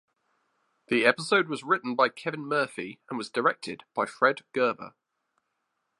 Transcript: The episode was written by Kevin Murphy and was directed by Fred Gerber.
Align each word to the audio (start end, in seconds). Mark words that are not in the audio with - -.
The 0.87 1.05
episode 1.05 1.47
was 1.47 1.61
written 1.63 1.93
by 1.95 2.09
Kevin 2.09 2.47
Murphy 2.47 2.99
and 3.07 3.19
was 3.19 3.29
directed 3.29 3.83
by 3.93 4.07
Fred 4.07 4.41
Gerber. 4.51 4.95